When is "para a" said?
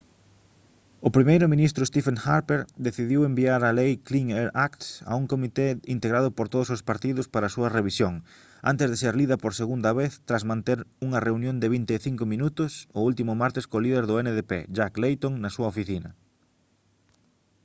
7.33-7.53